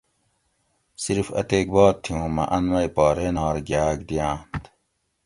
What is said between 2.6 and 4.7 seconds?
مئ پا رینار گیاۤگ دیاۤنت